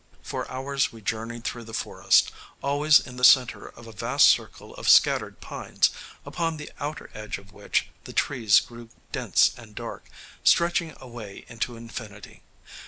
[0.23, 2.31] For hours we journeyed through the forest,
[2.63, 5.91] always in the centre of a vast circle of scattered pines,
[6.25, 10.09] upon the outer edge of which the trees grew dense and dark,
[10.43, 12.41] stretching away into infinity.